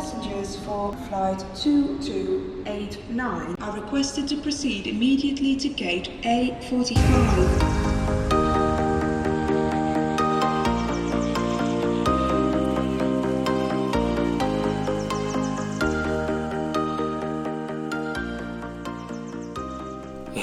[0.00, 7.79] passengers for flight 2289 are requested to proceed immediately to gate A45.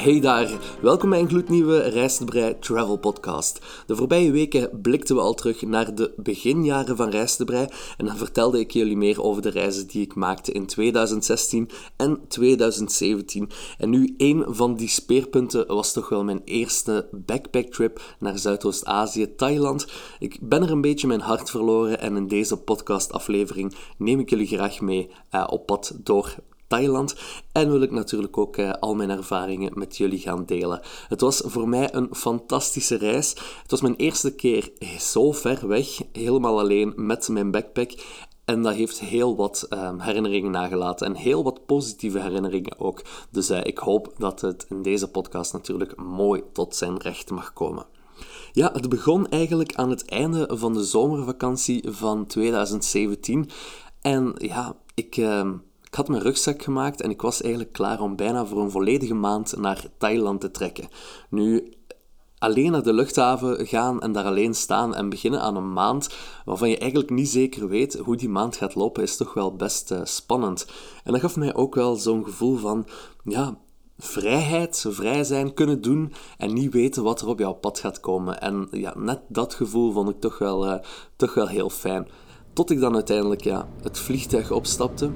[0.07, 3.59] Hey daar, welkom bij een gloednieuwe Reis de Brei Travel Podcast.
[3.85, 7.67] De voorbije weken blikten we al terug naar de beginjaren van Reis de Brei
[7.97, 12.20] en dan vertelde ik jullie meer over de reizen die ik maakte in 2016 en
[12.27, 13.49] 2017.
[13.77, 19.87] En nu, een van die speerpunten was toch wel mijn eerste backpacktrip naar Zuidoost-Azië, Thailand.
[20.20, 24.48] Ik ben er een beetje mijn hart verloren en in deze podcastaflevering neem ik jullie
[24.48, 26.35] graag mee uh, op pad door
[26.67, 27.16] Thailand.
[27.52, 30.81] En wil ik natuurlijk ook uh, al mijn ervaringen met jullie gaan delen.
[31.07, 33.30] Het was voor mij een fantastische reis.
[33.62, 37.91] Het was mijn eerste keer zo ver weg, helemaal alleen met mijn backpack.
[38.45, 43.01] En dat heeft heel wat uh, herinneringen nagelaten en heel wat positieve herinneringen ook.
[43.32, 47.54] Dus uh, ik hoop dat het in deze podcast natuurlijk mooi tot zijn recht mag
[47.54, 47.85] komen.
[48.51, 53.49] Ja, het begon eigenlijk aan het einde van de zomervakantie van 2017.
[54.01, 55.54] En ja, ik ehm,
[55.98, 59.57] had mijn rugzak gemaakt en ik was eigenlijk klaar om bijna voor een volledige maand
[59.57, 60.87] naar Thailand te trekken.
[61.29, 61.73] Nu,
[62.37, 66.09] alleen naar de luchthaven gaan en daar alleen staan en beginnen aan een maand
[66.45, 69.91] waarvan je eigenlijk niet zeker weet hoe die maand gaat lopen, is toch wel best
[69.91, 70.67] uh, spannend.
[71.03, 72.88] En dat gaf mij ook wel zo'n gevoel van,
[73.23, 73.57] ja,
[73.97, 78.41] vrijheid, vrij zijn, kunnen doen en niet weten wat er op jouw pad gaat komen.
[78.41, 80.79] En ja, net dat gevoel vond ik toch wel, uh,
[81.16, 82.07] toch wel heel fijn.
[82.53, 85.11] Tot ik dan uiteindelijk ja, het vliegtuig opstapte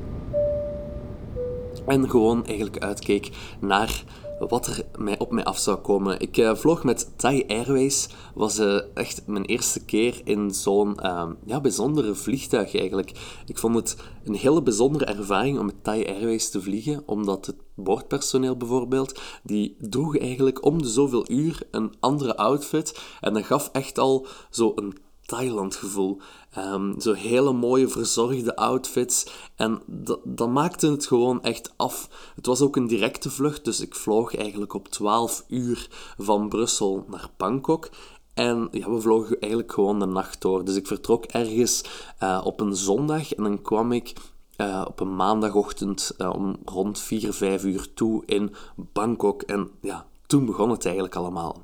[1.87, 3.29] en gewoon eigenlijk uitkeek
[3.59, 4.03] naar
[4.49, 6.19] wat er mij op mij af zou komen.
[6.19, 8.09] Ik uh, vloog met Thai Airways.
[8.35, 13.11] was uh, echt mijn eerste keer in zo'n uh, ja, bijzondere vliegtuig eigenlijk.
[13.45, 17.55] Ik vond het een hele bijzondere ervaring om met Thai Airways te vliegen, omdat het
[17.75, 23.01] boordpersoneel bijvoorbeeld, die droeg eigenlijk om de zoveel uur een andere outfit.
[23.21, 26.21] En dat gaf echt al zo een Thailand gevoel.
[26.57, 29.25] Um, zo hele mooie verzorgde outfits.
[29.55, 29.81] En
[30.25, 32.09] dat, maakte het gewoon echt af.
[32.35, 35.87] Het was ook een directe vlucht, dus ik vloog eigenlijk op 12 uur
[36.17, 37.89] van Brussel naar Bangkok.
[38.33, 40.65] En ja, we vlogen eigenlijk gewoon de nacht door.
[40.65, 41.83] Dus ik vertrok ergens
[42.23, 44.13] uh, op een zondag en dan kwam ik
[44.57, 49.41] uh, op een maandagochtend uh, om rond 4, 5 uur toe in Bangkok.
[49.41, 51.61] En ja, toen begon het eigenlijk allemaal.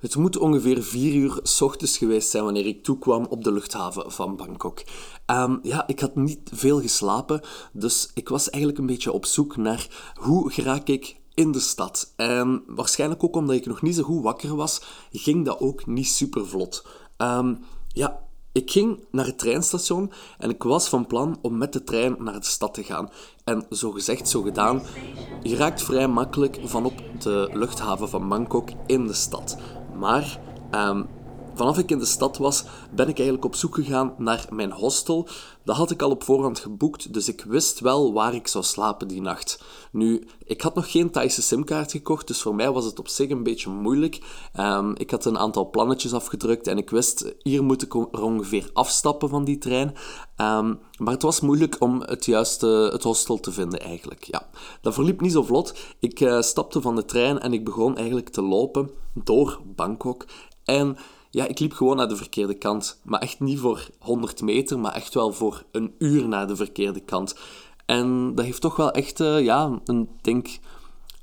[0.00, 4.12] Het moet ongeveer vier uur s ochtends geweest zijn wanneer ik toekwam op de luchthaven
[4.12, 4.82] van Bangkok.
[5.26, 7.40] Um, ja, ik had niet veel geslapen,
[7.72, 12.12] dus ik was eigenlijk een beetje op zoek naar hoe geraak ik in de stad.
[12.16, 16.08] En waarschijnlijk ook omdat ik nog niet zo goed wakker was, ging dat ook niet
[16.08, 16.86] super vlot.
[17.16, 17.58] Um,
[17.88, 18.20] ja,
[18.52, 22.40] ik ging naar het treinstation en ik was van plan om met de trein naar
[22.40, 23.10] de stad te gaan.
[23.44, 24.82] En zo gezegd, zo gedaan,
[25.42, 29.56] je raakt vrij makkelijk van op de luchthaven van Bangkok in de stad.
[30.00, 30.38] Maar
[30.74, 31.06] um,
[31.60, 35.28] vanaf ik in de stad was, ben ik eigenlijk op zoek gegaan naar mijn hostel.
[35.64, 39.08] Dat had ik al op voorhand geboekt, dus ik wist wel waar ik zou slapen
[39.08, 39.62] die nacht.
[39.92, 43.30] Nu, ik had nog geen Thaise simkaart gekocht, dus voor mij was het op zich
[43.30, 44.20] een beetje moeilijk.
[44.60, 48.70] Um, ik had een aantal plannetjes afgedrukt en ik wist, hier moet ik er ongeveer
[48.72, 49.88] afstappen van die trein.
[50.36, 54.24] Um, maar het was moeilijk om het juiste het hostel te vinden eigenlijk.
[54.24, 54.48] Ja,
[54.80, 55.74] dat verliep niet zo vlot.
[55.98, 60.26] Ik uh, stapte van de trein en ik begon eigenlijk te lopen door Bangkok.
[60.64, 60.96] En
[61.30, 63.00] ja, ik liep gewoon naar de verkeerde kant.
[63.02, 67.00] Maar echt niet voor 100 meter, maar echt wel voor een uur naar de verkeerde
[67.00, 67.34] kant.
[67.86, 70.58] En dat heeft toch wel echt, uh, ja, een, denk,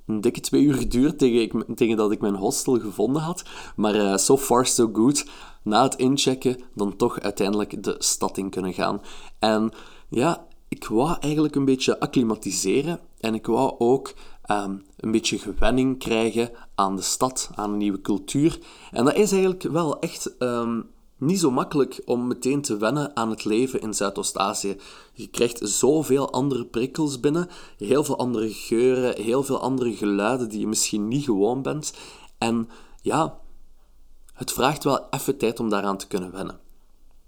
[0.05, 3.43] een dikke twee uur geduurd tegen, tegen dat ik mijn hostel gevonden had.
[3.75, 5.25] Maar uh, so far so good.
[5.63, 9.01] Na het inchecken dan toch uiteindelijk de stad in kunnen gaan.
[9.39, 9.71] En
[10.09, 12.99] ja, ik wou eigenlijk een beetje acclimatiseren.
[13.19, 14.13] En ik wou ook
[14.47, 18.59] um, een beetje gewenning krijgen aan de stad, aan een nieuwe cultuur.
[18.91, 23.29] En dat is eigenlijk wel echt um, niet zo makkelijk om meteen te wennen aan
[23.29, 24.77] het leven in Zuidoost-Azië.
[25.13, 30.59] Je krijgt zoveel andere prikkels binnen, heel veel andere geuren, heel veel andere geluiden die
[30.59, 31.93] je misschien niet gewoon bent.
[32.37, 32.69] En
[33.01, 33.39] ja,
[34.33, 36.59] het vraagt wel even tijd om daaraan te kunnen wennen.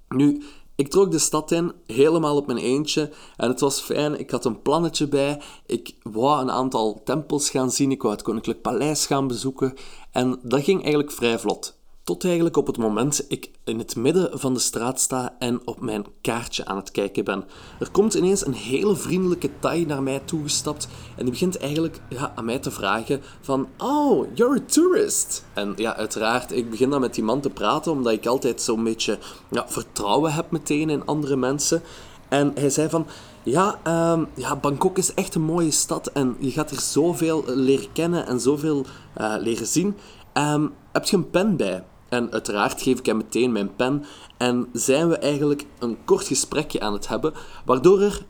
[0.10, 0.44] Nu,
[0.80, 3.12] ik trok de stad in, helemaal op mijn eentje.
[3.36, 4.20] En het was fijn.
[4.20, 5.42] Ik had een plannetje bij.
[5.66, 7.92] Ik wou een aantal tempels gaan zien.
[7.92, 9.74] Ik wou het Koninklijk Paleis gaan bezoeken.
[10.12, 11.79] En dat ging eigenlijk vrij vlot.
[12.10, 15.82] Tot eigenlijk op het moment ik in het midden van de straat sta en op
[15.82, 17.44] mijn kaartje aan het kijken ben.
[17.80, 22.32] Er komt ineens een hele vriendelijke Thai naar mij toegestapt en die begint eigenlijk ja,
[22.36, 25.46] aan mij te vragen van Oh, you're a tourist!
[25.54, 28.84] En ja, uiteraard, ik begin dan met die man te praten omdat ik altijd zo'n
[28.84, 29.18] beetje
[29.52, 31.82] ja, vertrouwen heb meteen in andere mensen.
[32.30, 33.08] En hij zei van,
[33.44, 37.92] ja, ehm, ja, Bangkok is echt een mooie stad en je gaat er zoveel leren
[37.92, 38.86] kennen en zoveel
[39.22, 39.96] uh, leren zien.
[40.34, 41.84] Ehm, heb je een pen bij?
[42.10, 44.06] En uiteraard geef ik hem meteen mijn pen
[44.38, 47.34] en zijn we eigenlijk een kort gesprekje aan het hebben,
[47.66, 48.26] waardoor er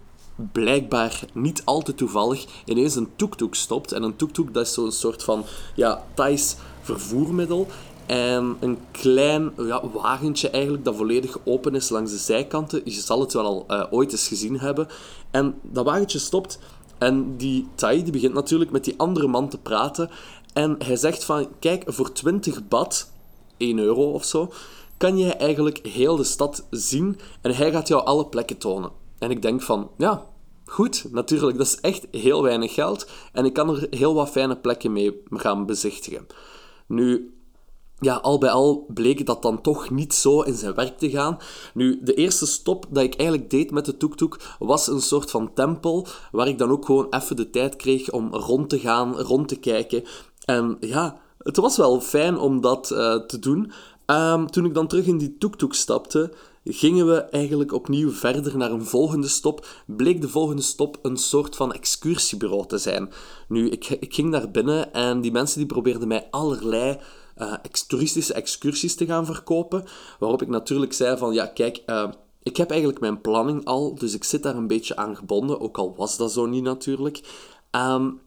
[0.51, 3.91] blijkbaar niet al te toevallig ineens een tuk-tuk stopt.
[3.91, 5.45] En een tuk-tuk dat is zo'n soort van
[5.75, 7.67] ja, Thais vervoermiddel.
[8.05, 12.81] En een klein ja, wagentje eigenlijk dat volledig open is langs de zijkanten.
[12.83, 14.87] Je zal het wel al uh, ooit eens gezien hebben.
[15.31, 16.59] En dat wagentje stopt
[16.99, 20.09] en die Thai die begint natuurlijk met die andere man te praten.
[20.53, 23.11] En hij zegt van, kijk, voor 20 bad,
[23.59, 24.51] 1 euro of zo,
[24.97, 28.91] kan je eigenlijk heel de stad zien en hij gaat jou alle plekken tonen.
[29.19, 30.25] En ik denk van, ja,
[30.65, 34.57] goed, natuurlijk, dat is echt heel weinig geld en ik kan er heel wat fijne
[34.57, 36.27] plekken mee gaan bezichtigen.
[36.87, 37.33] Nu,
[37.99, 41.37] ja, al bij al bleek dat dan toch niet zo in zijn werk te gaan.
[41.73, 45.53] Nu, de eerste stop dat ik eigenlijk deed met de tuk-tuk was een soort van
[45.53, 49.47] tempel, waar ik dan ook gewoon even de tijd kreeg om rond te gaan, rond
[49.47, 50.03] te kijken.
[50.45, 53.71] En ja, het was wel fijn om dat uh, te doen.
[54.05, 56.33] Um, toen ik dan terug in die tuk-tuk stapte,
[56.63, 59.67] gingen we eigenlijk opnieuw verder naar een volgende stop.
[59.85, 63.09] Bleek de volgende stop een soort van excursiebureau te zijn.
[63.47, 66.97] Nu, ik, ik ging daar binnen en die mensen die probeerden mij allerlei
[67.37, 67.53] uh,
[67.87, 69.83] toeristische excursies te gaan verkopen.
[70.19, 72.09] Waarop ik natuurlijk zei van, ja, kijk, uh,
[72.43, 75.77] ik heb eigenlijk mijn planning al, dus ik zit daar een beetje aan gebonden, ook
[75.77, 77.21] al was dat zo niet natuurlijk.
[77.71, 78.19] Um,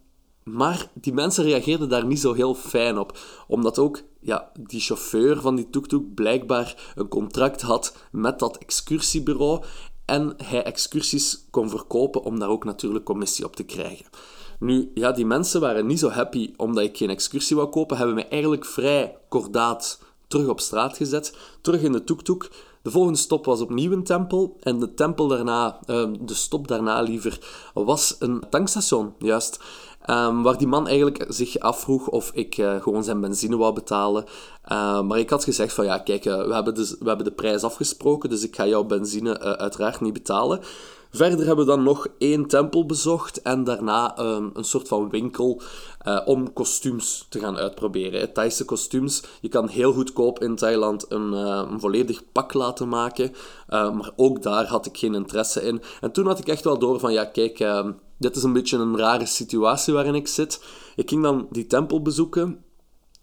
[0.45, 5.41] maar die mensen reageerden daar niet zo heel fijn op, omdat ook ja, die chauffeur
[5.41, 9.63] van die tuk-tuk blijkbaar een contract had met dat excursiebureau
[10.05, 14.07] en hij excursies kon verkopen om daar ook natuurlijk commissie op te krijgen.
[14.59, 18.15] Nu, ja, die mensen waren niet zo happy omdat ik geen excursie wou kopen, hebben
[18.15, 22.51] mij eigenlijk vrij kordaat terug op straat gezet, terug in de tuk-tuk.
[22.83, 27.01] De volgende stop was opnieuw een tempel en de tempel daarna, uh, de stop daarna
[27.01, 27.39] liever,
[27.75, 29.61] was een tankstation, juist.
[30.11, 34.25] Um, waar die man eigenlijk zich afvroeg of ik uh, gewoon zijn benzine wou betalen.
[34.73, 37.33] Uh, maar ik had gezegd van ja, kijk, uh, we, hebben de, we hebben de
[37.33, 40.61] prijs afgesproken, dus ik ga jouw benzine uiteraard niet betalen.
[41.15, 45.63] Verder hebben we dan nog één tempel bezocht en daarna um, een soort van winkel
[46.25, 48.33] om kostuums te gaan uitproberen.
[48.33, 49.23] Thaise kostuums.
[49.41, 53.33] Je kan heel goedkoop in Thailand een, een volledig pak laten maken,
[53.69, 55.83] maar ook daar had ik geen interesse in.
[56.01, 57.59] En toen had ik echt wel door van ja, kijk
[58.19, 60.65] dit is een beetje een rare situatie waarin ik zit.
[60.97, 62.65] Ik ging dan die tempel bezoeken,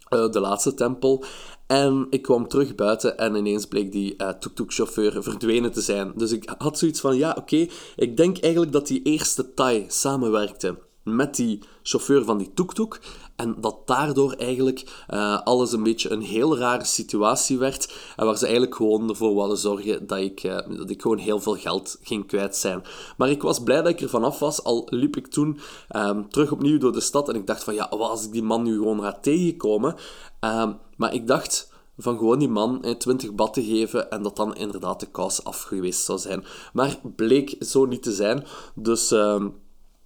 [0.08, 1.24] de laatste tempel,
[1.70, 6.12] en ik kwam terug buiten en ineens bleek die uh, tuk-tuk-chauffeur verdwenen te zijn.
[6.16, 10.78] Dus ik had zoiets van, ja, oké, ik denk eigenlijk dat die eerste Thai samenwerkte
[11.04, 13.00] met die chauffeur van die tuk-tuk.
[13.40, 17.92] En dat daardoor eigenlijk uh, alles een beetje een heel rare situatie werd.
[18.16, 21.40] En waar ze eigenlijk gewoon ervoor wilden zorgen dat ik, uh, dat ik gewoon heel
[21.40, 22.82] veel geld ging kwijt zijn.
[23.16, 24.64] Maar ik was blij dat ik er vanaf was.
[24.64, 25.60] Al liep ik toen
[25.96, 27.28] um, terug opnieuw door de stad.
[27.28, 29.94] En ik dacht van ja, wat als ik die man nu gewoon ga tegenkomen.
[30.40, 34.56] Um, maar ik dacht van gewoon die man 20 bad te geven en dat dan
[34.56, 36.44] inderdaad de kous af geweest zou zijn.
[36.72, 38.44] Maar bleek zo niet te zijn.
[38.74, 39.12] Dus...
[39.12, 39.44] Uh,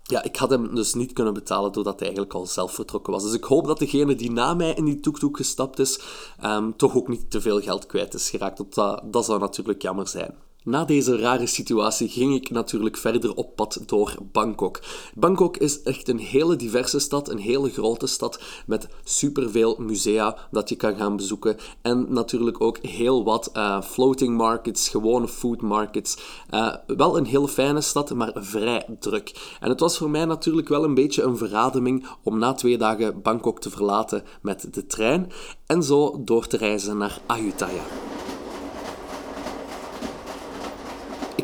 [0.06, 3.22] ja, ik had hem dus niet kunnen betalen doordat hij eigenlijk al zelf vertrokken was.
[3.22, 6.00] Dus ik hoop dat degene die na mij in die tuk-tuk gestapt is,
[6.44, 8.74] um, toch ook niet te veel geld kwijt is geraakt.
[8.74, 10.34] Dat, dat zou natuurlijk jammer zijn.
[10.64, 14.80] Na deze rare situatie ging ik natuurlijk verder op pad door Bangkok.
[15.14, 20.68] Bangkok is echt een hele diverse stad, een hele grote stad met superveel musea dat
[20.68, 26.16] je kan gaan bezoeken en natuurlijk ook heel wat uh, floating markets, gewone food markets.
[26.50, 29.56] Uh, wel een hele fijne stad, maar vrij druk.
[29.60, 33.22] En het was voor mij natuurlijk wel een beetje een verademing om na twee dagen
[33.22, 35.32] Bangkok te verlaten met de trein
[35.66, 37.82] en zo door te reizen naar Ayutthaya.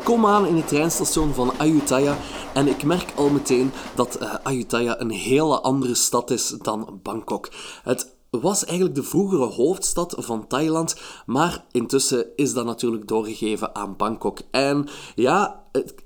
[0.11, 2.17] kom aan in het treinstation van Ayutthaya
[2.53, 7.49] en ik merk al meteen dat uh, Ayutthaya een hele andere stad is dan Bangkok.
[7.83, 13.95] Het was eigenlijk de vroegere hoofdstad van Thailand, maar intussen is dat natuurlijk doorgegeven aan
[13.97, 14.39] Bangkok.
[14.51, 15.63] En ja,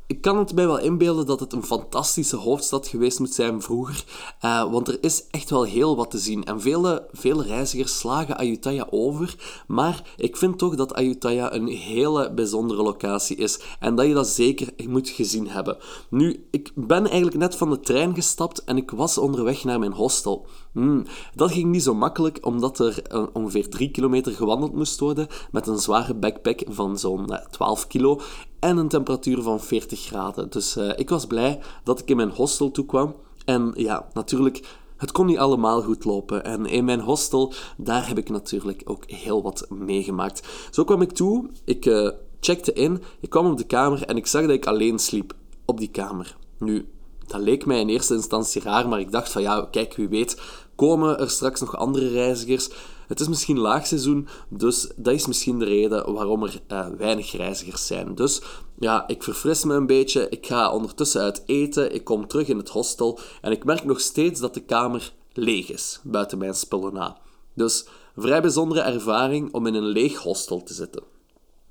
[0.08, 4.04] ik kan het mij wel inbeelden dat het een fantastische hoofdstad geweest moet zijn vroeger.
[4.42, 6.44] Uh, want er is echt wel heel wat te zien.
[6.44, 9.36] En vele, vele reizigers slagen Ayutthaya over.
[9.68, 13.60] Maar ik vind toch dat Ayutthaya een hele bijzondere locatie is.
[13.80, 15.78] En dat je dat zeker moet gezien hebben.
[16.10, 19.94] Nu, ik ben eigenlijk net van de trein gestapt en ik was onderweg naar mijn
[19.94, 20.48] hostel.
[20.72, 25.28] Hmm, dat ging niet zo makkelijk, omdat er uh, ongeveer 3 kilometer gewandeld moest worden
[25.52, 28.20] met een zware backpack van zo'n uh, 12 kilo
[28.66, 30.50] en een temperatuur van 40 graden.
[30.50, 33.16] Dus uh, ik was blij dat ik in mijn hostel toekwam.
[33.46, 36.44] En ja, natuurlijk, het kon niet allemaal goed lopen.
[36.44, 40.48] En in mijn hostel, daar heb ik natuurlijk ook heel wat meegemaakt.
[40.72, 41.50] Zo kwam ik toe.
[41.64, 42.10] Ik uh,
[42.40, 45.34] checkte in, ik kwam op de kamer en ik zag dat ik alleen sliep
[45.66, 46.38] op die kamer.
[46.60, 46.88] Nu,
[47.28, 50.42] dat leek mij in eerste instantie raar, maar ik dacht van ja, kijk, wie weet,
[50.76, 52.70] komen er straks nog andere reizigers.
[53.08, 57.88] Het is misschien laagseizoen, dus dat is misschien de reden waarom er uh, weinig reizigers
[57.88, 58.16] zijn.
[58.16, 58.42] Dus
[58.80, 62.58] ja, ik verfris me een beetje, ik ga ondertussen uit eten, ik kom terug in
[62.58, 66.94] het hostel en ik merk nog steeds dat de kamer leeg is, buiten mijn spullen
[66.94, 67.18] na.
[67.54, 71.04] Dus vrij bijzondere ervaring om in een leeg hostel te zitten.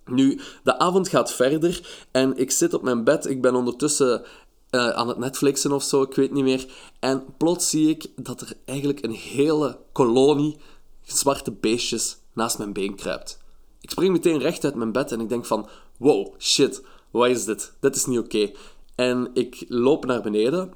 [0.07, 3.27] Nu, de avond gaat verder en ik zit op mijn bed.
[3.27, 4.23] Ik ben ondertussen
[4.71, 6.67] uh, aan het Netflixen of zo, ik weet niet meer.
[7.01, 10.57] En plots zie ik dat er eigenlijk een hele kolonie
[11.03, 13.43] zwarte beestjes naast mijn been kruipt.
[13.81, 16.83] Ik spring meteen recht uit mijn bed en ik denk van, wow, shit,
[17.19, 17.73] wat is dit?
[17.81, 18.51] Dit is niet oké.
[18.95, 20.73] En ik loop naar beneden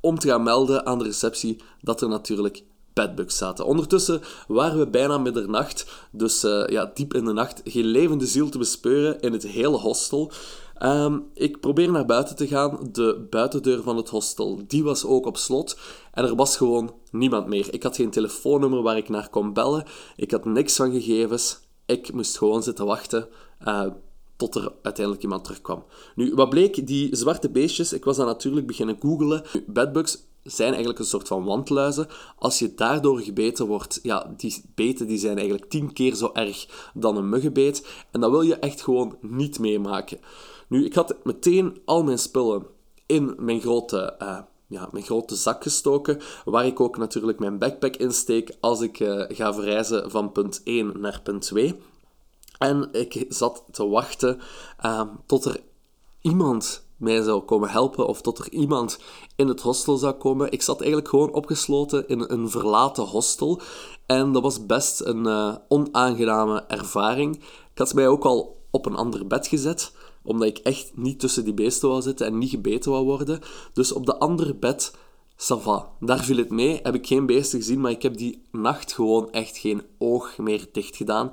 [0.00, 3.66] om te gaan melden aan de receptie dat er natuurlijk bedbugs zaten.
[3.66, 8.48] Ondertussen waren we bijna middernacht, dus uh, ja, diep in de nacht, geen levende ziel
[8.48, 10.32] te bespeuren in het hele hostel.
[10.82, 12.78] Um, ik probeer naar buiten te gaan.
[12.92, 15.78] De buitendeur van het hostel, die was ook op slot.
[16.12, 17.74] En er was gewoon niemand meer.
[17.74, 19.84] Ik had geen telefoonnummer waar ik naar kon bellen.
[20.16, 21.60] Ik had niks van gegevens.
[21.86, 23.28] Ik moest gewoon zitten wachten
[23.66, 23.86] uh,
[24.50, 25.84] tot er uiteindelijk iemand terugkwam.
[26.14, 26.86] Nu, wat bleek?
[26.86, 29.42] Die zwarte beestjes, ik was dan natuurlijk beginnen googelen.
[29.66, 32.06] Bedbugs zijn eigenlijk een soort van wandluizen.
[32.38, 36.90] Als je daardoor gebeten wordt, ja, die beten die zijn eigenlijk tien keer zo erg
[36.94, 37.86] dan een muggenbeet.
[38.10, 40.18] En dat wil je echt gewoon niet meemaken.
[40.68, 42.66] Nu, ik had meteen al mijn spullen
[43.06, 47.96] in mijn grote, uh, ja, mijn grote zak gestoken, waar ik ook natuurlijk mijn backpack
[47.96, 51.74] insteek als ik uh, ga verreizen van punt 1 naar punt 2.
[52.58, 54.40] En ik zat te wachten
[54.84, 55.60] uh, tot er
[56.20, 58.98] iemand mij zou komen helpen of tot er iemand
[59.36, 60.52] in het hostel zou komen.
[60.52, 63.60] Ik zat eigenlijk gewoon opgesloten in een verlaten hostel
[64.06, 67.36] en dat was best een uh, onaangename ervaring.
[67.72, 69.92] Ik had mij ook al op een ander bed gezet
[70.24, 73.40] omdat ik echt niet tussen die beesten wou zitten en niet gebeten wou worden.
[73.72, 74.92] Dus op de andere bed,
[75.36, 75.88] Sava.
[76.00, 76.80] Daar viel het mee.
[76.82, 80.68] Heb ik geen beesten gezien, maar ik heb die nacht gewoon echt geen oog meer
[80.72, 81.32] dicht gedaan.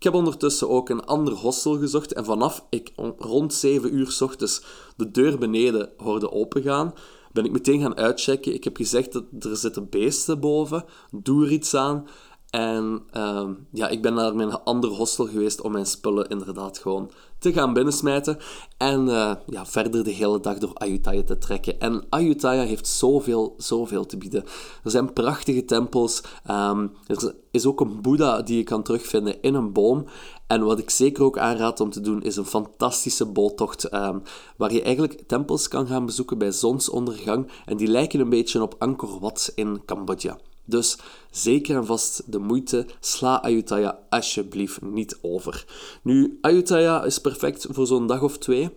[0.00, 4.20] Ik heb ondertussen ook een ander hostel gezocht en vanaf ik rond 7 uur s
[4.20, 4.62] ochtends
[4.96, 6.94] de deur beneden hoorde opengaan,
[7.32, 8.54] ben ik meteen gaan uitchecken.
[8.54, 12.06] Ik heb gezegd dat er zitten beesten boven, doe er iets aan.
[12.50, 17.10] En uh, ja, ik ben naar mijn andere hostel geweest om mijn spullen inderdaad gewoon
[17.38, 18.38] te gaan binnensmijten.
[18.76, 21.80] En uh, ja, verder de hele dag door Ayutthaya te trekken.
[21.80, 24.44] En Ayutthaya heeft zoveel, zoveel te bieden.
[24.84, 26.22] Er zijn prachtige tempels.
[26.50, 30.04] Um, er is ook een Boeddha die je kan terugvinden in een boom.
[30.46, 33.94] En wat ik zeker ook aanraad om te doen, is een fantastische boottocht.
[33.94, 34.22] Um,
[34.56, 37.50] waar je eigenlijk tempels kan gaan bezoeken bij zonsondergang.
[37.66, 40.38] En die lijken een beetje op Angkor Wat in Cambodja.
[40.70, 40.98] Dus
[41.30, 45.64] zeker en vast de moeite, sla Ayutthaya alsjeblieft niet over.
[46.02, 48.70] Nu, Ayutthaya is perfect voor zo'n dag of twee.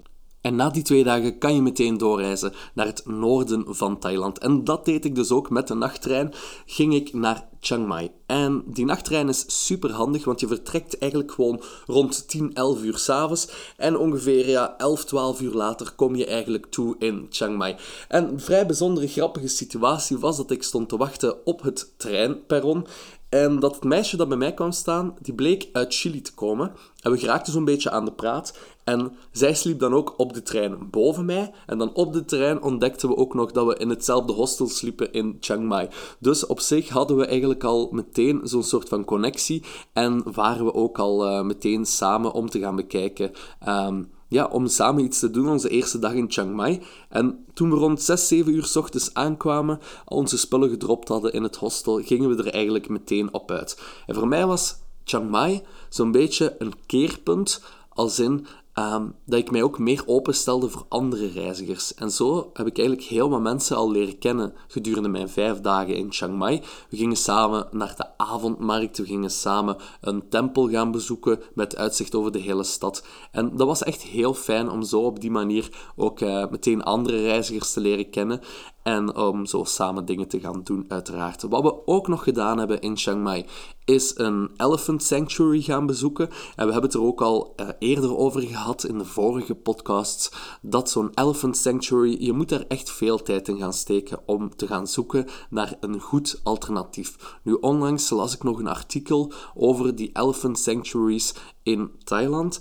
[0.44, 4.40] En na die twee dagen kan je meteen doorreizen naar het noorden van Thailand.
[4.40, 6.34] En dat deed ik dus ook met de nachttrein.
[6.66, 8.12] Ging ik naar Chiang Mai.
[8.26, 12.98] En die nachttrein is super handig, want je vertrekt eigenlijk gewoon rond 10, 11 uur
[12.98, 13.50] s'avonds.
[13.78, 17.76] En ongeveer ja, 11, 12 uur later kom je eigenlijk toe in Chiang Mai.
[18.08, 22.88] En een vrij bijzondere, grappige situatie was dat ik stond te wachten op het treinperron.
[23.34, 26.72] En dat het meisje dat bij mij kwam staan, die bleek uit Chili te komen.
[27.02, 28.58] En we geraakten zo'n beetje aan de praat.
[28.84, 31.52] En zij sliep dan ook op de trein boven mij.
[31.66, 35.13] En dan op de trein ontdekten we ook nog dat we in hetzelfde hostel sliepen
[35.13, 35.88] in Chiang Mai.
[36.20, 39.63] Dus op zich hadden we eigenlijk al meteen zo'n soort van connectie.
[39.94, 43.32] En waren we ook al uh, meteen samen om te gaan bekijken.
[43.68, 46.82] Um, ja, om samen iets te doen, onze eerste dag in Chiang Mai.
[47.10, 51.44] En toen we rond 6, 7 uur s ochtends aankwamen, onze spullen gedropt hadden in
[51.44, 53.82] het hostel, gingen we er eigenlijk meteen op uit.
[54.06, 59.51] En voor mij was Chiang Mai zo'n beetje een keerpunt, als in Ehm, dat ik
[59.51, 61.94] mij ook meer openstelde voor andere reizigers.
[61.94, 65.96] En zo heb ik eigenlijk heel wat mensen al leren kennen gedurende mijn vijf dagen
[65.96, 66.62] in Chiang Mai.
[66.89, 72.15] We gingen samen naar de avondmarkt, we gingen samen een tempel gaan bezoeken met uitzicht
[72.15, 73.06] over de hele stad.
[73.32, 77.22] En dat was echt heel fijn om zo op die manier ook uh, meteen andere
[77.22, 78.42] reizigers te leren kennen.
[78.84, 81.42] En om zo samen dingen te gaan doen, uiteraard.
[81.42, 83.46] Wat we ook nog gedaan hebben in Chiang Mai,
[83.86, 86.30] is een Elephant Sanctuary gaan bezoeken.
[86.30, 90.32] En we hebben het er ook al uh, eerder over gehad in de vorige podcasts.
[90.62, 94.68] Dat zo'n Elephant Sanctuary, je moet daar echt veel tijd in gaan steken om te
[94.68, 97.40] gaan zoeken naar een goed alternatief.
[97.44, 102.60] Nu, onlangs las ik nog een artikel over die Elephant Sanctuaries in Thailand.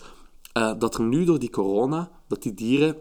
[0.59, 2.97] Uh, dat er nu door die corona, dat die dieren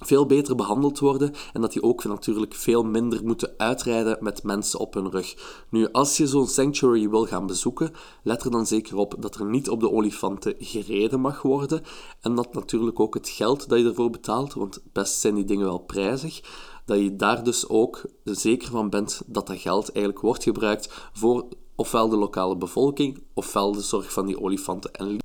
[0.00, 4.78] veel beter behandeld worden en dat die ook natuurlijk veel minder moeten uitrijden met mensen
[4.78, 5.34] op hun rug.
[5.68, 7.92] Nu, als je zo'n sanctuary wil gaan bezoeken,
[8.22, 11.82] let er dan zeker op dat er niet op de olifanten gereden mag worden
[12.20, 15.66] en dat natuurlijk ook het geld dat je ervoor betaalt, want best zijn die dingen
[15.66, 16.40] wel prijzig,
[16.84, 21.46] dat je daar dus ook zeker van bent dat dat geld eigenlijk wordt gebruikt voor
[21.76, 25.19] ofwel de lokale bevolking ofwel de zorg van die olifanten en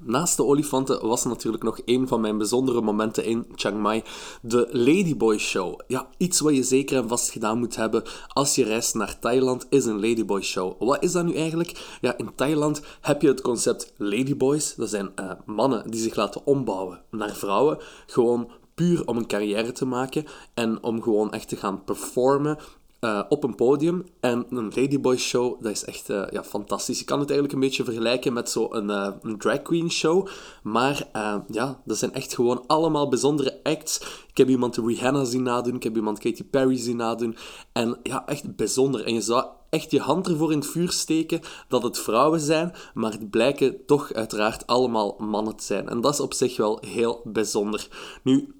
[0.00, 4.02] Naast de olifanten was natuurlijk nog een van mijn bijzondere momenten in Chiang Mai,
[4.42, 5.80] de Ladyboy Show.
[5.86, 9.66] Ja, iets wat je zeker en vast gedaan moet hebben als je reist naar Thailand,
[9.70, 10.82] is een Ladyboy Show.
[10.82, 11.98] Wat is dat nu eigenlijk?
[12.00, 14.74] Ja, in Thailand heb je het concept Ladyboys.
[14.74, 19.72] Dat zijn uh, mannen die zich laten ombouwen naar vrouwen, gewoon puur om een carrière
[19.72, 20.24] te maken
[20.54, 22.58] en om gewoon echt te gaan performen
[23.00, 24.04] uh, op een podium.
[24.20, 26.98] En een Ladyboy show, dat is echt uh, ja, fantastisch.
[26.98, 30.28] Je kan het eigenlijk een beetje vergelijken met zo'n uh, een drag queen show.
[30.62, 31.08] Maar
[31.48, 34.00] ja, dat zijn echt gewoon allemaal bijzondere acts.
[34.30, 37.36] Ik heb iemand Rihanna zien nadoen, ik heb iemand Katy Perry zien nadoen.
[37.72, 39.04] En ja, echt bijzonder.
[39.04, 42.72] En je zou echt je hand ervoor in het vuur steken dat het vrouwen zijn,
[42.94, 45.88] maar het blijken toch uiteraard allemaal mannen te zijn.
[45.88, 47.88] En dat is op zich wel heel bijzonder.
[48.22, 48.54] Nu,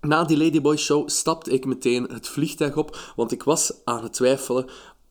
[0.00, 4.12] na die Ladyboy Show stapte ik meteen het vliegtuig op, want ik was aan het
[4.12, 4.66] twijfelen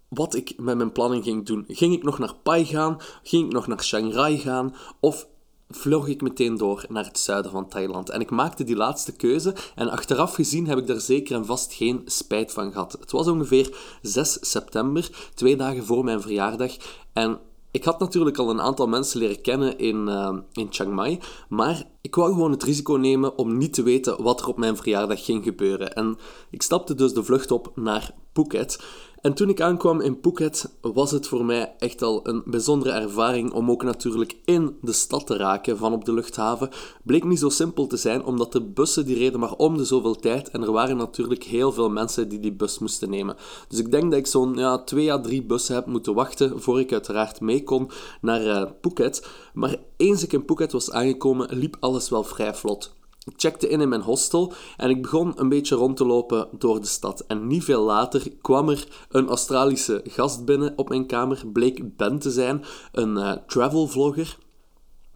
[0.08, 1.65] wat ik met mijn planning ging doen.
[1.67, 2.98] Ging ik nog naar Pai gaan?
[3.24, 4.75] Ging ik nog naar Shanghai gaan?
[5.00, 5.27] Of
[5.70, 8.10] vloog ik meteen door naar het zuiden van Thailand.
[8.10, 11.74] En ik maakte die laatste keuze en achteraf gezien heb ik daar zeker en vast
[11.74, 12.91] geen spijt van gehad.
[13.00, 16.75] Het was ongeveer 6 september, twee dagen voor mijn verjaardag.
[17.13, 17.39] En
[17.77, 21.19] ik had natuurlijk al een aantal mensen leren kennen in, uh, in Chiang Mai,
[21.50, 24.77] maar ik wou gewoon het risico nemen om niet te weten wat er op mijn
[24.77, 25.93] verjaardag ging gebeuren.
[25.93, 26.17] En
[26.50, 28.84] ik stapte dus de vlucht op naar Phuket.
[29.27, 33.51] En toen ik aankwam in Phuket, was het voor mij echt al een bijzondere ervaring
[33.51, 36.69] om ook natuurlijk in de stad te raken van op de luchthaven.
[37.03, 40.15] Bleek niet zo simpel te zijn, omdat de bussen die reden maar om de zoveel
[40.15, 43.36] tijd en er waren natuurlijk heel veel mensen die die bus moesten nemen.
[43.67, 46.79] Dus ik denk dat ik zo'n ja, twee à drie bussen heb moeten wachten voor
[46.79, 47.89] ik uiteraard mee kon
[48.22, 49.27] naar uh, Phuket.
[49.53, 52.97] Maar eens ik in Phuket was aangekomen, liep alles wel vrij vlot.
[53.27, 56.81] Ik checkte in in mijn hostel en ik begon een beetje rond te lopen door
[56.81, 57.24] de stad.
[57.27, 62.20] En niet veel later kwam er een Australische gast binnen op mijn kamer, bleek Ben
[62.20, 64.37] te zijn, een uh, travel vlogger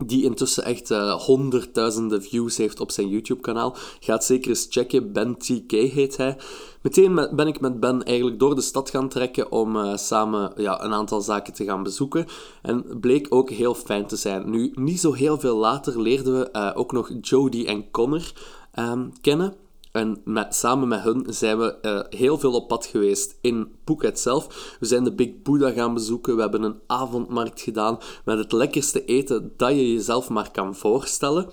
[0.06, 3.76] die intussen echt uh, honderdduizenden views heeft op zijn YouTube-kanaal.
[4.00, 5.12] Gaat zeker eens checken.
[5.12, 6.38] Ben TK heet hij.
[6.82, 10.84] Meteen ben ik met Ben eigenlijk door de stad gaan trekken om uh, samen ja,
[10.84, 12.26] een aantal zaken te gaan bezoeken.
[12.62, 14.50] En bleek ook heel fijn te zijn.
[14.50, 18.32] Nu, niet zo heel veel later leerden we uh, ook nog Jodie en Connor
[18.80, 19.56] um, kennen.
[19.91, 24.19] En met, samen met hun zijn we uh, heel veel op pad geweest in Phuket
[24.19, 24.75] zelf.
[24.80, 26.36] We zijn de Big Buddha gaan bezoeken.
[26.36, 31.49] We hebben een avondmarkt gedaan met het lekkerste eten dat je jezelf maar kan voorstellen.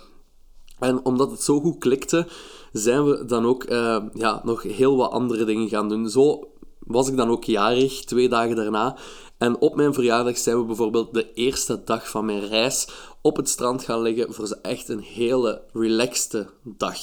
[0.79, 2.27] En omdat het zo goed klikte,
[2.72, 6.11] zijn we dan ook uh, ja, nog heel wat andere dingen gaan doen.
[6.11, 6.48] Zo
[6.79, 8.96] was ik dan ook jarig, twee dagen daarna.
[9.38, 12.88] En op mijn verjaardag zijn we bijvoorbeeld de eerste dag van mijn reis
[13.20, 16.98] op het strand gaan liggen voor echt een hele relaxte dag.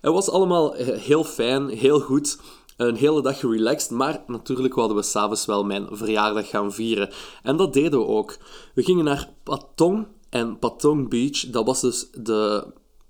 [0.00, 2.38] Het was allemaal heel fijn, heel goed.
[2.76, 7.10] Een hele dag relaxed, maar natuurlijk wilden we s'avonds wel mijn verjaardag gaan vieren.
[7.42, 8.36] En dat deden we ook.
[8.74, 11.50] We gingen naar Patong en Patong Beach.
[11.50, 12.66] Dat was dus de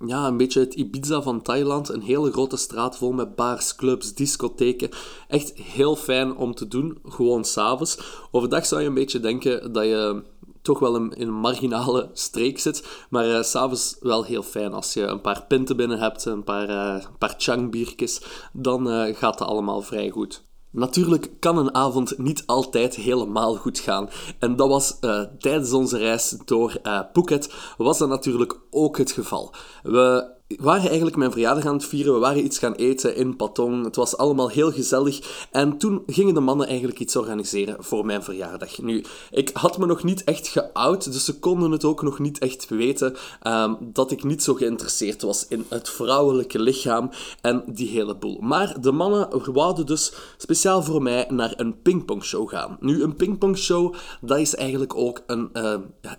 [0.07, 1.89] ja, een beetje het Ibiza van Thailand.
[1.89, 4.91] Een hele grote straat vol met bars, clubs, discotheken.
[5.29, 7.99] Echt heel fijn om te doen, gewoon s'avonds.
[8.31, 10.23] Overdag zou je een beetje denken dat je
[10.63, 13.07] toch wel in een marginale streek zit.
[13.11, 14.73] Maar uh, s'avonds wel heel fijn.
[14.73, 19.39] Als je een paar pinten binnen hebt, een paar, uh, paar changbiertjes, dan uh, gaat
[19.39, 20.47] het allemaal vrij goed.
[20.71, 24.09] Natuurlijk kan een avond niet altijd helemaal goed gaan.
[24.39, 29.11] En dat was uh, tijdens onze reis door uh, Phuket was dat natuurlijk ook het
[29.11, 29.55] geval.
[29.83, 32.15] We waren eigenlijk mijn verjaardag aan het vieren.
[32.15, 33.85] We waren iets gaan eten in Patong.
[33.85, 35.47] Het was allemaal heel gezellig.
[35.51, 38.79] En toen gingen de mannen eigenlijk iets organiseren voor mijn verjaardag.
[38.79, 42.39] Nu, ik had me nog niet echt geout, dus ze konden het ook nog niet
[42.39, 47.89] echt weten um, dat ik niet zo geïnteresseerd was in het vrouwelijke lichaam en die
[47.89, 48.39] hele boel.
[48.41, 52.77] Maar de mannen wouden dus speciaal voor mij naar een pingpongshow gaan.
[52.81, 55.75] Nu, een pingpongshow, dat is eigenlijk ook een, uh,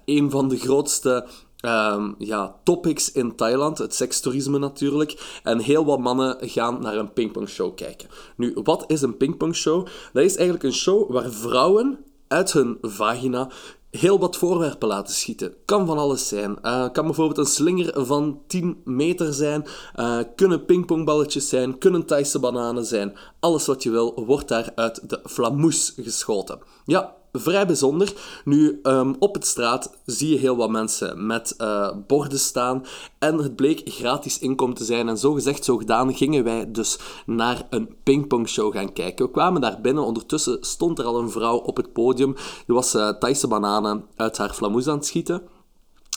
[0.05, 1.25] een van de grootste
[1.65, 5.39] Um, ja, topics in Thailand, het sekstoerisme natuurlijk.
[5.43, 8.09] En heel wat mannen gaan naar een pingpongshow kijken.
[8.35, 9.87] Nu, wat is een pingpongshow?
[10.13, 13.49] Dat is eigenlijk een show waar vrouwen uit hun vagina
[13.91, 15.53] heel wat voorwerpen laten schieten.
[15.65, 16.57] Kan van alles zijn.
[16.63, 19.65] Uh, kan bijvoorbeeld een slinger van 10 meter zijn.
[19.95, 21.77] Uh, kunnen pingpongballetjes zijn.
[21.77, 23.17] Kunnen Thaise bananen zijn.
[23.39, 26.59] Alles wat je wil wordt daar uit de flamoes geschoten.
[26.85, 28.13] Ja, vrij bijzonder.
[28.45, 32.85] Nu, ehm, op het straat zie je heel wat mensen met uh, borden staan.
[33.19, 35.09] En het bleek gratis inkomen te zijn.
[35.09, 39.25] En zo gezegd, zo gedaan, gingen wij dus naar een pingpongshow gaan kijken.
[39.25, 40.03] We kwamen daar binnen.
[40.03, 42.33] Ondertussen stond er al een vrouw op het podium.
[42.65, 45.41] Die was uh, Thaise bananen uit haar flamoes aan het schieten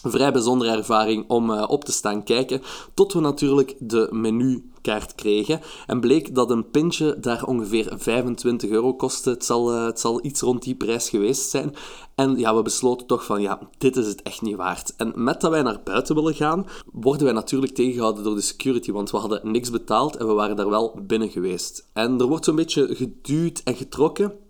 [0.02, 2.62] vrij bijzondere ervaring om uh, op te staan kijken.
[2.94, 5.60] Tot we natuurlijk de menukaart kregen.
[5.86, 9.30] En bleek dat een pintje daar ongeveer 25 euro kostte.
[9.30, 11.74] Het zal, uh, het zal iets rond die prijs geweest zijn.
[12.14, 14.94] En ja, we besloten toch van ja, dit is het echt niet waard.
[14.96, 18.92] En met dat wij naar buiten willen gaan, worden wij natuurlijk tegengehouden door de security.
[18.92, 21.88] Want we hadden niks betaald en we waren daar wel binnen geweest.
[21.92, 24.41] En er wordt zo'n beetje geduwd en getrokken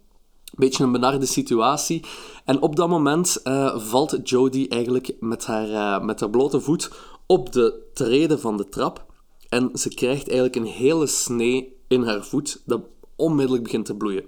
[0.58, 2.04] beetje een benarde situatie.
[2.44, 6.90] En op dat moment uh, valt Jodie eigenlijk met haar, uh, met haar blote voet
[7.26, 9.06] op de treden van de trap.
[9.48, 12.80] En ze krijgt eigenlijk een hele snee in haar voet, dat
[13.16, 14.24] onmiddellijk begint te bloeien.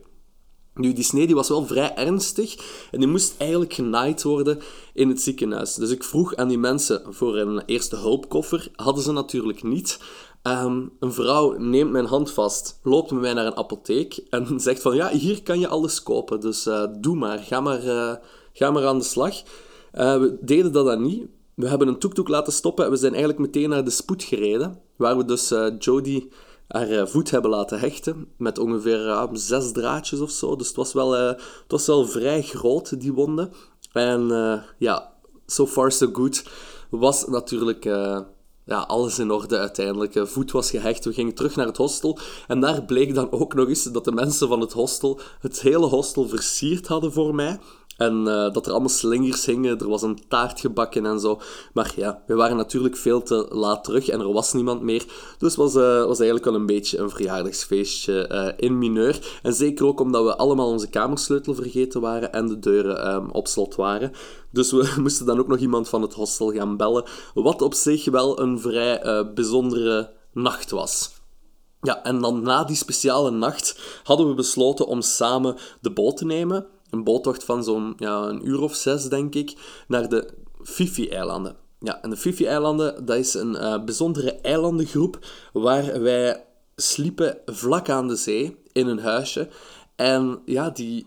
[0.74, 2.56] Nu, die snee die was wel vrij ernstig
[2.90, 4.58] en die moest eigenlijk genaaid worden
[4.94, 5.74] in het ziekenhuis.
[5.74, 8.68] Dus ik vroeg aan die mensen voor een eerste hulpkoffer.
[8.72, 9.98] Hadden ze natuurlijk niet.
[10.46, 14.82] Um, een vrouw neemt mijn hand vast, loopt met mij naar een apotheek en zegt
[14.82, 18.14] van ja, hier kan je alles kopen, dus uh, doe maar, ga maar, uh,
[18.52, 19.34] ga maar aan de slag.
[19.94, 21.26] Uh, we deden dat dan niet.
[21.54, 24.80] We hebben een toektoek laten stoppen en we zijn eigenlijk meteen naar de spoed gereden,
[24.96, 26.32] waar we dus Jodie
[26.68, 30.56] haar voet hebben laten hechten, met ongeveer zes draadjes of zo.
[30.56, 33.52] Dus het was wel, het was wel vrij groot, die wonden.
[33.92, 34.28] En
[34.78, 35.12] ja,
[35.46, 36.44] so far so good
[36.90, 37.84] was natuurlijk
[38.64, 40.20] ja, alles in orde uiteindelijk.
[40.22, 42.18] Voet was gehecht, we gingen terug naar het hostel.
[42.46, 45.86] En daar bleek dan ook nog eens dat de mensen van het hostel het hele
[45.86, 47.58] hostel versierd hadden voor mij.
[47.96, 51.40] En uh, dat er allemaal slingers hingen, er was een taart gebakken en zo.
[51.72, 55.04] Maar ja, we waren natuurlijk veel te laat terug en er was niemand meer.
[55.38, 59.38] Dus was, uh, was eigenlijk wel een beetje een verjaardagsfeestje uh, in mineur.
[59.42, 63.48] En zeker ook omdat we allemaal onze kamersleutel vergeten waren en de deuren um, op
[63.48, 64.12] slot waren.
[64.50, 67.04] Dus we moesten dan ook nog iemand van het hostel gaan bellen.
[67.34, 71.12] Wat op zich wel een vrij bijzondere nacht was.
[71.80, 76.24] Ja, en dan na die speciale nacht hadden we besloten om samen de boot te
[76.24, 79.54] nemen een boottocht van zo'n ja, een uur of zes, denk ik,
[79.88, 80.28] naar de
[80.62, 81.56] Fifi-eilanden.
[81.78, 85.18] Ja, en de Fifi-eilanden, dat is een uh, bijzondere eilandengroep
[85.52, 86.44] waar wij
[86.76, 89.48] sliepen vlak aan de zee in een huisje.
[89.96, 91.06] En ja, die,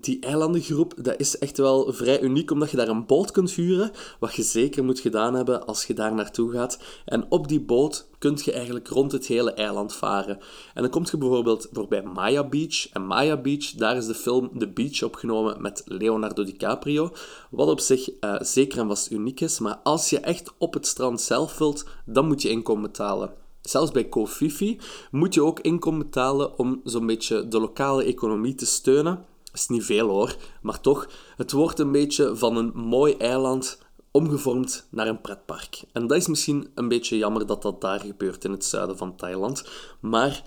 [0.00, 3.90] die eilandengroep, dat is echt wel vrij uniek, omdat je daar een boot kunt huren,
[4.18, 6.78] wat je zeker moet gedaan hebben als je daar naartoe gaat.
[7.04, 10.38] En op die boot kun je eigenlijk rond het hele eiland varen.
[10.74, 12.88] En dan kom je bijvoorbeeld voorbij Maya Beach.
[12.88, 17.10] En Maya Beach, daar is de film The Beach opgenomen met Leonardo DiCaprio,
[17.50, 19.58] wat op zich uh, zeker en vast uniek is.
[19.58, 23.32] Maar als je echt op het strand zelf wilt, dan moet je inkomen betalen.
[23.60, 24.78] Zelfs bij Kofifi
[25.10, 29.84] moet je ook inkomen betalen om zo'n beetje de lokale economie te steunen is niet
[29.84, 33.78] veel hoor, maar toch, het wordt een beetje van een mooi eiland
[34.10, 35.82] omgevormd naar een pretpark.
[35.92, 39.16] En dat is misschien een beetje jammer dat dat daar gebeurt in het zuiden van
[39.16, 39.64] Thailand,
[40.00, 40.42] maar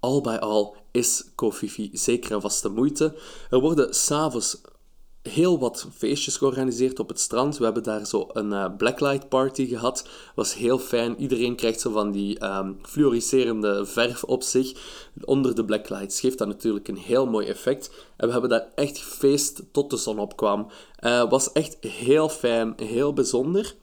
[0.00, 3.14] al bij al is Koh Phi zeker en vast de moeite.
[3.50, 4.60] Er worden s'avonds
[5.22, 7.58] heel wat feestjes georganiseerd op het strand.
[7.58, 10.08] We hebben daar zo een uh, blacklight party gehad.
[10.34, 11.16] Was heel fijn.
[11.18, 14.72] Iedereen krijgt zo van die um, fluoriserende verf op zich
[15.24, 16.20] onder de blacklights.
[16.20, 17.90] Geeft dat natuurlijk een heel mooi effect.
[18.16, 20.70] En we hebben daar echt gefeest tot de zon opkwam.
[21.00, 23.74] Uh, was echt heel fijn, heel bijzonder.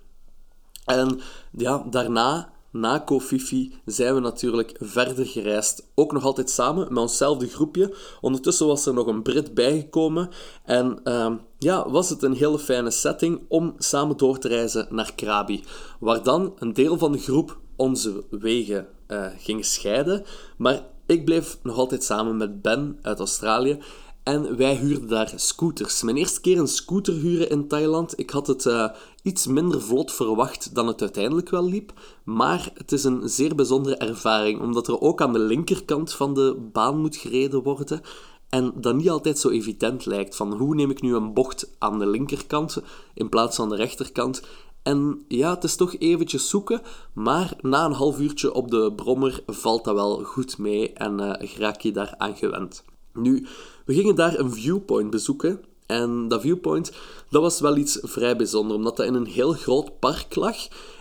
[0.86, 1.20] En
[1.52, 5.88] ja, daarna na Kofifi zijn we natuurlijk verder gereisd.
[5.96, 7.96] Ook nog altijd samen met onszelfde groepje.
[8.22, 10.30] Ondertussen was er nog een Brit bijgekomen.
[10.66, 15.14] En uh, ja, was het een hele fijne setting om samen door te reizen naar
[15.16, 15.64] Krabi.
[16.00, 20.26] Waar dan een deel van de groep onze wegen uh, ging scheiden.
[20.58, 23.80] Maar ik bleef nog altijd samen met Ben uit Australië.
[24.28, 26.02] En wij huurden daar scooters.
[26.02, 28.20] Mijn eerste keer een scooter huren in Thailand.
[28.20, 28.90] Ik had het uh,
[29.22, 31.94] iets minder vlot verwacht dan het uiteindelijk wel liep.
[32.24, 36.70] Maar het is een zeer bijzondere ervaring, omdat er ook aan de linkerkant van de
[36.72, 38.02] baan moet gereden worden.
[38.50, 40.36] En dat niet altijd zo evident lijkt.
[40.36, 42.82] Van hoe neem ik nu een bocht aan de linkerkant
[43.14, 44.42] in plaats van de rechterkant?
[44.84, 46.82] En ja, het is toch eventjes zoeken,
[47.14, 51.56] maar na een half uurtje op de brommer valt dat wel goed mee en uh,
[51.58, 52.84] raak je daar aan gewend.
[53.14, 53.48] Nu,
[53.88, 55.62] we gingen daar een viewpoint bezoeken.
[55.86, 56.92] En dat viewpoint,
[57.30, 60.56] dat was wel iets vrij bijzonder, omdat dat in een heel groot park lag.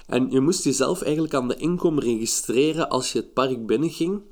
[0.07, 4.23] En je moest jezelf eigenlijk aan de inkom registreren als je het park binnenging.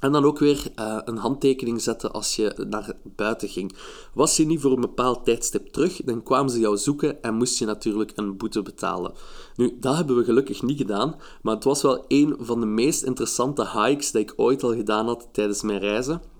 [0.00, 3.76] En dan ook weer uh, een handtekening zetten als je naar buiten ging.
[4.14, 7.58] Was je niet voor een bepaald tijdstip terug, dan kwamen ze jou zoeken en moest
[7.58, 9.12] je natuurlijk een boete betalen.
[9.56, 13.02] Nu, dat hebben we gelukkig niet gedaan, maar het was wel een van de meest
[13.02, 16.31] interessante hikes die ik ooit al gedaan had tijdens mijn reizen.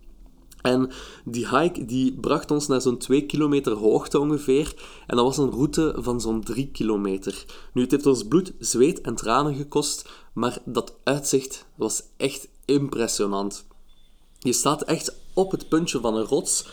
[0.62, 0.90] En
[1.24, 4.74] die hike die bracht ons naar zo'n 2 kilometer hoogte ongeveer.
[5.06, 7.44] En dat was een route van zo'n 3 kilometer.
[7.72, 13.64] Nu, het heeft ons bloed, zweet en tranen gekost, maar dat uitzicht was echt impressionant.
[14.38, 16.66] Je staat echt op het puntje van een rots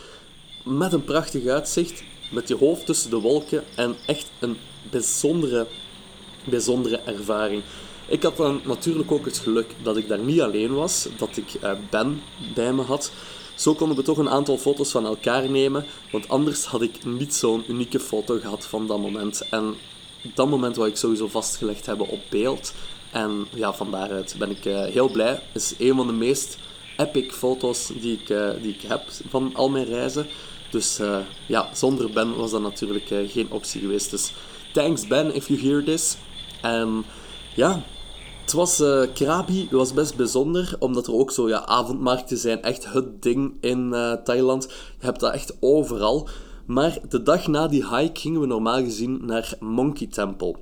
[0.66, 4.58] met een prachtig uitzicht, met je hoofd tussen de wolken en echt een
[4.92, 5.68] bijzondere,
[6.50, 7.64] bijzondere ervaring.
[8.08, 11.54] Ik had dan natuurlijk ook het geluk dat ik daar niet alleen was, dat ik
[11.64, 12.22] uh, Ben
[12.56, 13.12] bij me had.
[13.60, 17.36] Zo konden we toch een aantal foto's van elkaar nemen, want anders had ik niet
[17.36, 19.50] zo'n unieke foto gehad van dat moment.
[19.50, 19.76] En
[20.34, 22.74] dat moment wou ik sowieso vastgelegd hebben op beeld.
[23.12, 25.42] En ja, van daaruit ben ik uh, heel blij.
[25.52, 26.58] Het is een van de meest
[26.98, 30.28] epic foto's die ik, uh, die ik heb van al mijn reizen.
[30.72, 34.12] Dus uh, ja, zonder Ben was dat natuurlijk geen optie geweest.
[34.12, 34.32] Dus
[34.74, 36.18] thanks Ben if you hear this.
[36.62, 37.06] En
[37.56, 37.84] ja,
[38.50, 42.62] het was, uh, Krabi was best bijzonder, omdat er ook zo ja, avondmarkten zijn.
[42.62, 44.64] Echt het ding in uh, Thailand.
[45.00, 46.28] Je hebt dat echt overal.
[46.66, 50.56] Maar de dag na die hike gingen we normaal gezien naar Monkey Temple.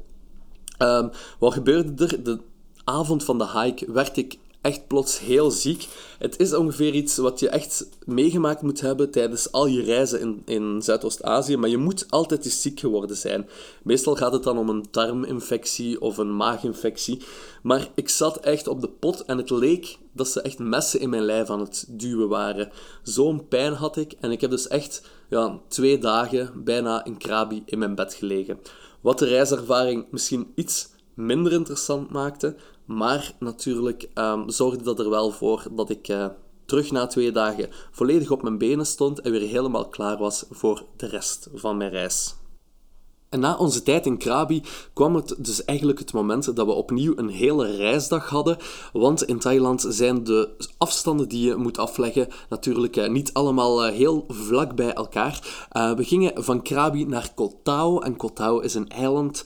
[0.79, 2.23] Um, wat gebeurde er?
[2.23, 2.39] De
[2.83, 5.87] avond van de hike werd ik echt plots heel ziek.
[6.19, 10.41] Het is ongeveer iets wat je echt meegemaakt moet hebben tijdens al je reizen in,
[10.45, 13.49] in Zuidoost-Azië, maar je moet altijd eens ziek geworden zijn.
[13.83, 17.21] Meestal gaat het dan om een darminfectie of een maaginfectie,
[17.63, 21.09] maar ik zat echt op de pot en het leek dat ze echt messen in
[21.09, 22.71] mijn lijf aan het duwen waren.
[23.03, 27.63] Zo'n pijn had ik en ik heb dus echt ja, twee dagen bijna in Krabi
[27.65, 28.59] in mijn bed gelegen.
[29.01, 32.55] Wat de reiservaring misschien iets minder interessant maakte,
[32.87, 36.27] maar natuurlijk um, zorgde dat er wel voor dat ik uh,
[36.65, 40.85] terug na twee dagen volledig op mijn benen stond en weer helemaal klaar was voor
[40.95, 42.35] de rest van mijn reis.
[43.29, 44.63] En na onze tijd in Krabi
[44.93, 48.57] kwam het dus eigenlijk het moment dat we opnieuw een hele reisdag hadden.
[48.93, 53.95] Want in Thailand zijn de afstanden die je moet afleggen natuurlijk eh, niet allemaal eh,
[53.95, 55.65] heel vlak bij elkaar.
[55.71, 57.99] Uh, we gingen van Krabi naar Koh Tao.
[57.99, 59.43] En Koh Tao is een eiland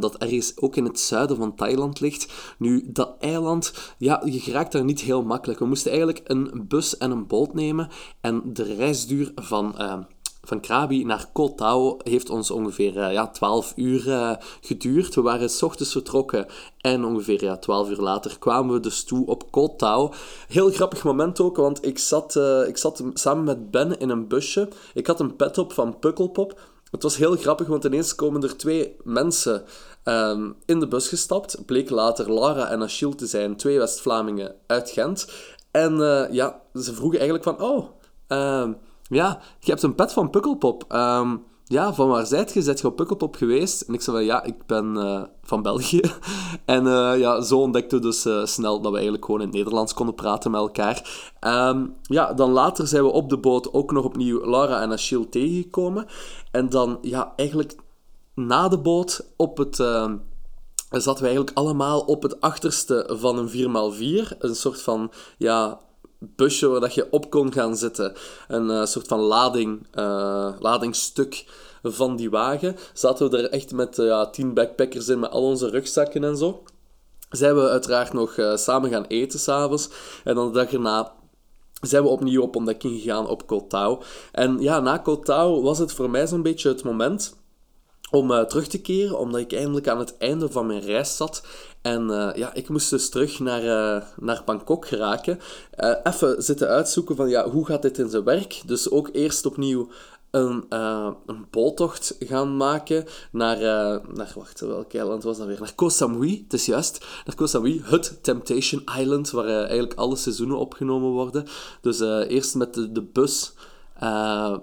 [0.00, 2.32] dat ergens ook in het zuiden van Thailand ligt.
[2.58, 5.58] Nu, dat eiland, ja, je geraakt daar niet heel makkelijk.
[5.58, 7.88] We moesten eigenlijk een bus en een boot nemen.
[8.20, 9.74] En de reisduur van
[10.50, 15.14] van Krabi naar Koh Tao heeft ons ongeveer uh, ja, 12 uur uh, geduurd.
[15.14, 16.46] We waren s ochtends vertrokken
[16.80, 20.12] en ongeveer ja, 12 uur later kwamen we dus toe op Koh Tao.
[20.48, 24.28] Heel grappig moment ook, want ik zat, uh, ik zat samen met Ben in een
[24.28, 24.68] busje.
[24.94, 26.60] Ik had een pet op van Pukkelpop.
[26.90, 29.64] Het was heel grappig, want ineens komen er twee mensen
[30.04, 31.66] um, in de bus gestapt.
[31.66, 35.26] Bleek later Lara en Achille te zijn, twee West-Vlamingen uit Gent.
[35.70, 35.96] En
[36.32, 37.88] ja, ze vroegen eigenlijk van, oh...
[38.28, 38.68] Uh,
[39.10, 40.84] ja, je hebt een pet van Pukkelpop.
[40.92, 42.62] Um, ja, van waar zijt je?
[42.62, 43.80] Zijt je op Pukkelpop geweest?
[43.80, 46.00] En ik zei van, ja, ik ben uh, van België.
[46.64, 49.56] en uh, ja, zo ontdekten we dus uh, snel dat we eigenlijk gewoon in het
[49.56, 51.28] Nederlands konden praten met elkaar.
[51.40, 55.28] Um, ja, dan later zijn we op de boot ook nog opnieuw Laura en Achille
[55.28, 56.06] tegengekomen.
[56.50, 57.74] En dan, ja, eigenlijk
[58.34, 59.76] na de boot op het
[60.90, 64.38] zaten we eigenlijk allemaal op het achterste van een 4x4.
[64.38, 65.80] Een soort van, ja,
[66.20, 68.12] busje waar dat je op kon gaan zitten.
[68.48, 71.44] Een uh, soort van lading, uh, ladingstuk
[71.82, 72.76] van die wagen.
[72.92, 76.36] Zaten we er echt met uh, ja, tien backpackers in, met al onze rugzakken en
[76.36, 76.62] zo.
[77.30, 79.88] Zijn we uiteraard nog samen gaan eten s'avonds.
[80.24, 81.12] En dan de dag erna
[81.80, 84.00] zijn we opnieuw op ontdekking gegaan op Koh
[84.32, 87.39] En ja, na Koh was het voor mij zo'n beetje het moment
[88.10, 91.42] om uh, terug te keren, omdat ik eindelijk aan het einde van mijn reis zat.
[91.82, 95.38] En uh, ja, ik moest dus terug naar, uh, naar Bangkok geraken.
[96.02, 98.62] even zitten uitzoeken van ja, hoe gaat dit in zijn werk.
[98.66, 99.88] Dus ook eerst opnieuw
[100.30, 100.64] een,
[101.26, 103.58] een boottocht gaan maken naar,
[104.14, 105.60] naar wacht, welk eiland was dat weer?
[105.60, 107.06] Naar Koh Samui, het is juist.
[107.26, 111.46] Naar Koh Samui, het Temptation Island, waar eigenlijk alle seizoenen opgenomen worden.
[111.80, 113.52] Dus eerst met de, de bus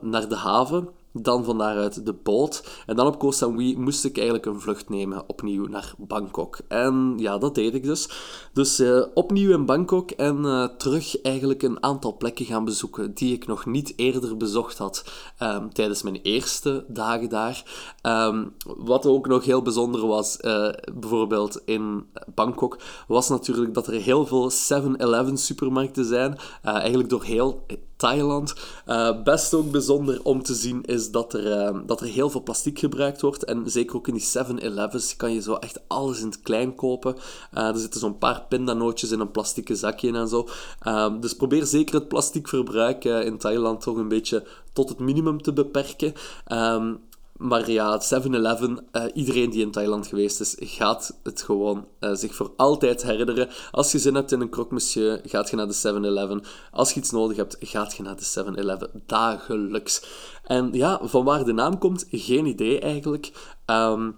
[0.01, 0.89] naar de haven.
[1.21, 2.83] Dan van daaruit de boot.
[2.85, 6.57] En dan op Koh Samui moest ik eigenlijk een vlucht nemen opnieuw naar Bangkok.
[6.67, 8.09] En ja, dat deed ik dus.
[8.53, 13.33] Dus uh, opnieuw in Bangkok en uh, terug eigenlijk een aantal plekken gaan bezoeken die
[13.33, 15.05] ik nog niet eerder bezocht had
[15.41, 17.63] um, tijdens mijn eerste dagen daar.
[18.01, 22.77] Um, wat ook nog heel bijzonder was, uh, bijvoorbeeld in Bangkok,
[23.07, 26.37] was natuurlijk dat er heel veel 7-Eleven supermarkten zijn.
[26.61, 27.65] eigenlijk door heel
[27.97, 28.53] Thailand.
[28.87, 32.43] Uh, best ook bijzonder om te zien is dat er, uh, dat er heel veel
[32.43, 33.43] plastic gebruikt wordt.
[33.43, 37.15] En zeker ook in die 7-Elevens kan je zo echt alles in het klein kopen.
[37.53, 40.47] Uh, er zitten zo'n paar pindanootjes in een plastic zakje en zo.
[40.79, 45.53] Ehm, dus probeer zeker het plasticverbruik in Thailand toch een beetje tot het minimum te
[45.53, 46.13] beperken.
[46.51, 46.99] Um,
[47.37, 52.35] maar ja, 7-Eleven, uh, iedereen die in Thailand geweest is, gaat het gewoon uh, zich
[52.35, 53.49] voor altijd herinneren.
[53.71, 56.41] Als je zin hebt in een croque monsieur, gaat je naar de 7-Eleven.
[56.71, 58.89] Als je iets nodig hebt, gaat je naar de 7-Eleven.
[59.05, 60.01] Dagelijks.
[60.43, 63.31] En ja, van waar de naam komt, geen idee eigenlijk.
[63.65, 64.15] Um,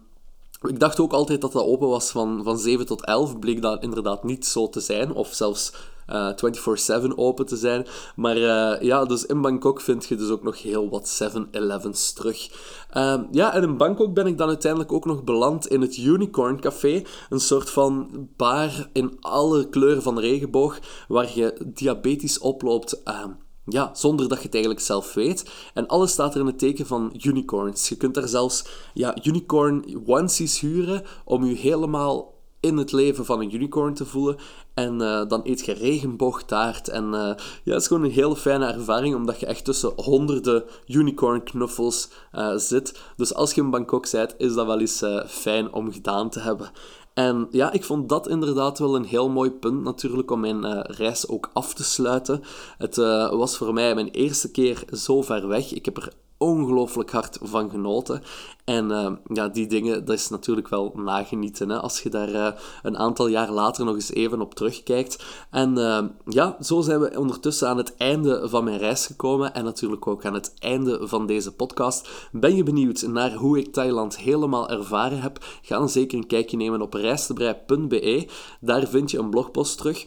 [0.68, 3.40] ik dacht ook altijd dat dat open was van, van 7 tot 11.
[3.40, 5.14] Bleek dat inderdaad niet zo te zijn.
[5.14, 5.74] Of zelfs
[6.10, 7.86] uh, eh, 24-7 open te zijn.
[8.16, 12.50] Maar uh, ja, dus in Bangkok vind je dus ook nog heel wat 7-Elevens terug.
[12.98, 16.60] Uh, ja, en in Bangkok ben ik dan uiteindelijk ook nog beland in het Unicorn
[16.60, 17.04] Café.
[17.30, 23.04] Een soort van bar in alle kleuren van regenboog, waar je diabetisch oploopt.
[23.70, 25.52] Ja, zonder dat je het eigenlijk zelf weet.
[25.74, 27.90] En alles staat er in het teken van unicorns.
[27.90, 33.42] Je kunt daar zelfs ja, unicorn onesies huren om je helemaal in het leven van
[33.42, 34.38] een unicorn te voelen.
[34.74, 36.88] En uh, dan eet je regenboogtaart.
[36.88, 40.64] En uh, ja, het is gewoon een hele fijne ervaring, omdat je echt tussen honderden
[40.88, 43.00] unicorn knuffels uh, zit.
[43.16, 46.72] Dus als je in Bangkok bent, is dat wel eens fijn om gedaan te hebben.
[47.14, 50.80] En ja, ik vond dat inderdaad wel een heel mooi punt natuurlijk om mijn uh,
[50.84, 52.44] reis ook af te sluiten.
[52.78, 55.74] Het uh, was voor mij mijn eerste keer zo ver weg.
[55.74, 58.22] Ik heb er ongelooflijk hard van genoten.
[58.66, 61.70] En uh, ja, die dingen, dat is natuurlijk wel nagenieten.
[61.70, 62.48] Hè, als je daar uh,
[62.84, 65.26] een aantal jaar later nog eens even op terugkijkt.
[65.50, 69.54] En uh, ja, zo zijn we ondertussen aan het einde van mijn reis gekomen.
[69.54, 72.30] En natuurlijk ook aan het einde van deze podcast.
[72.32, 75.38] Ben je benieuwd naar hoe ik Thailand helemaal ervaren heb?
[75.62, 78.28] Ga dan zeker een kijkje nemen op reistebrei.be.
[78.60, 80.06] Daar vind je een blogpost terug.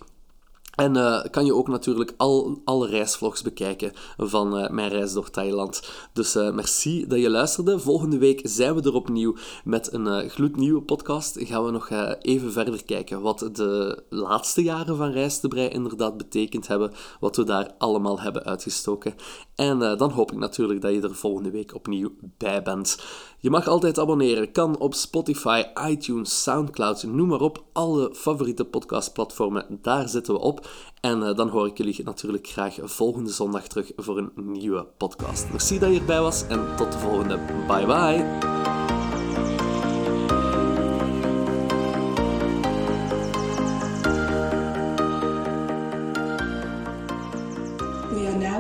[0.72, 5.30] En uh, kan je ook natuurlijk al, alle reisvlogs bekijken van uh, mijn reis door
[5.30, 5.82] Thailand.
[6.12, 7.78] Dus uh, merci dat je luisterde.
[7.78, 11.36] Volgende week zijn we er opnieuw met een gloednieuwe podcast.
[11.40, 16.16] Gaan we nog even verder kijken wat de laatste jaren van Reis te Brei inderdaad
[16.16, 16.92] betekend hebben.
[17.20, 19.14] Wat we daar allemaal hebben uitgestoken.
[19.54, 22.96] En dan hoop ik natuurlijk dat je er volgende week opnieuw bij bent.
[23.42, 24.52] Je mag altijd abonneren.
[24.52, 27.64] Kan op Spotify, iTunes, Soundcloud, noem maar op.
[27.72, 30.68] Alle favoriete podcastplatformen, daar zitten we op.
[31.00, 35.50] En uh, dan hoor ik jullie natuurlijk graag volgende zondag terug voor een nieuwe podcast.
[35.50, 37.38] Merci dat je erbij was en tot de volgende.
[37.66, 38.50] Bye bye!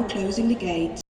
[0.08, 1.01] Closing the gate.